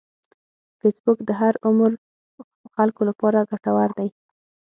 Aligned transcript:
فېسبوک 0.79 1.17
د 1.25 1.29
هر 1.41 1.53
عمر 1.67 1.91
خلکو 2.75 3.01
لپاره 3.09 3.47
ګټور 3.49 3.89
دی 3.97 4.09